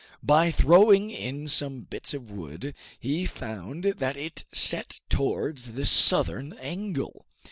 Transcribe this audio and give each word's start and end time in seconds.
By 0.23 0.49
throwing 0.49 1.11
in 1.11 1.45
some 1.47 1.81
bits 1.81 2.15
of 2.15 2.31
wood 2.31 2.73
he 2.99 3.27
found 3.27 3.83
that 3.83 4.17
it 4.17 4.45
set 4.51 4.99
towards 5.09 5.73
the 5.73 5.85
southern 5.85 6.53
angle. 6.53 7.27